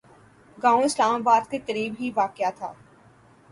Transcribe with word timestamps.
گاؤں 0.57 0.83
اسلام 0.83 1.13
آباد 1.15 1.43
کے 1.51 1.57
قریب 1.67 1.93
ہی 1.99 2.11
واقع 2.15 2.49
تھا 2.57 2.71